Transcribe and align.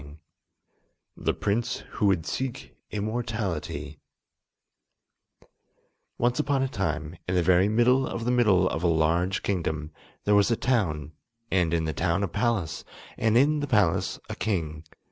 ]The 1.27 1.35
Prince 1.35 1.83
Who 1.97 2.07
Would 2.07 2.25
Seek 2.25 2.75
Immortality 2.89 3.99
Once 6.17 6.39
upon 6.39 6.63
a 6.63 6.67
time, 6.67 7.17
in 7.27 7.35
the 7.35 7.43
very 7.43 7.69
middle 7.69 8.07
of 8.07 8.25
the 8.25 8.31
middle 8.31 8.67
of 8.67 8.81
a 8.81 8.87
large 8.87 9.43
kingdom, 9.43 9.91
there 10.23 10.33
was 10.33 10.49
a 10.49 10.55
town, 10.57 11.11
and 11.51 11.71
in 11.71 11.85
the 11.85 11.93
town 11.93 12.23
a 12.23 12.27
palace, 12.27 12.83
and 13.15 13.37
in 13.37 13.59
the 13.59 13.67
palace 13.67 14.19
a 14.27 14.33
king. 14.33 14.83